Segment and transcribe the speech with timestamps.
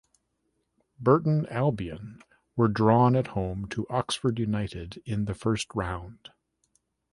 [0.99, 2.23] Burton Albion
[2.55, 6.31] were drawn at home to Oxford United in the first round.